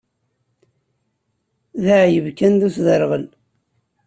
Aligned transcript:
D 1.83 1.85
aεyyeb 1.95 2.27
kan 2.37 2.53
d 2.59 2.61
usderɣel. 2.67 3.25